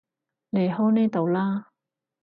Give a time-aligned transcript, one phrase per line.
[0.51, 1.69] 離開呢度啦